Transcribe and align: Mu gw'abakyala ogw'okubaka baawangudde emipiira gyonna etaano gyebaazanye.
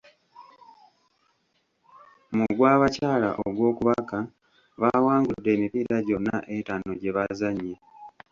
Mu 2.35 2.45
gw'abakyala 2.55 3.29
ogw'okubaka 3.45 4.17
baawangudde 4.81 5.49
emipiira 5.55 5.97
gyonna 6.07 6.35
etaano 6.55 6.91
gyebaazanye. 7.01 7.73